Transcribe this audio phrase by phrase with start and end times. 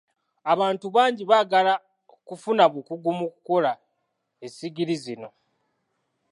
[0.53, 1.73] Abantu bangi baagala
[2.27, 3.71] kufuna bukugu mu kukola
[4.45, 5.29] essigiri zino.